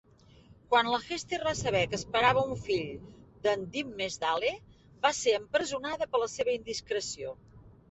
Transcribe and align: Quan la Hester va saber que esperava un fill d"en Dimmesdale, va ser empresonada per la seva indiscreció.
Quan 0.69 0.87
la 0.93 0.99
Hester 1.07 1.37
va 1.47 1.53
saber 1.59 1.81
que 1.91 1.95
esperava 1.97 2.45
un 2.55 2.63
fill 2.63 2.97
d"en 3.45 3.67
Dimmesdale, 3.77 4.55
va 5.07 5.15
ser 5.21 5.37
empresonada 5.43 6.11
per 6.17 6.25
la 6.27 6.33
seva 6.41 6.59
indiscreció. 6.61 7.39